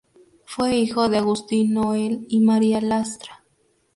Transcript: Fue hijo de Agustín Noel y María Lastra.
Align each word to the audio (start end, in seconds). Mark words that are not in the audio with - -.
Fue 0.45 0.77
hijo 0.77 1.09
de 1.09 1.19
Agustín 1.19 1.75
Noel 1.75 2.25
y 2.27 2.39
María 2.39 2.81
Lastra. 2.81 3.43